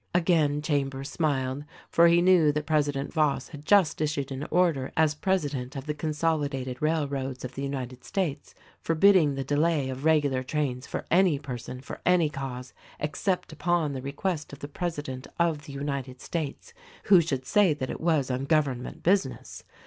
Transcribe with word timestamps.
Again 0.15 0.63
Chambers 0.63 1.11
smiled, 1.11 1.63
for 1.87 2.07
he 2.07 2.23
knew 2.23 2.51
that 2.53 2.65
President 2.65 3.13
Voss 3.13 3.49
had 3.49 3.67
just 3.67 4.01
issued 4.01 4.31
an 4.31 4.47
order 4.49 4.91
as 4.97 5.13
president 5.13 5.75
of 5.75 5.85
the 5.85 5.93
consoli 5.93 6.49
dated 6.49 6.81
railroads 6.81 7.45
of 7.45 7.53
the 7.53 7.61
United 7.61 8.03
States 8.03 8.55
forbidding 8.81 9.35
the 9.35 9.43
delay 9.43 9.89
of 9.89 10.03
regular 10.03 10.41
trains 10.41 10.87
for 10.87 11.05
any 11.11 11.37
person 11.37 11.81
for 11.81 12.01
any 12.03 12.31
cause 12.31 12.73
except 12.99 13.51
upon 13.53 13.93
request 13.93 14.51
of 14.51 14.57
the 14.57 14.67
President 14.67 15.27
of 15.39 15.65
the 15.65 15.71
United 15.73 16.19
States, 16.19 16.73
who 17.03 17.21
should 17.21 17.45
say 17.45 17.71
that 17.71 17.91
it 17.91 18.01
was 18.01 18.31
on 18.31 18.45
government 18.45 19.03
business. 19.03 19.63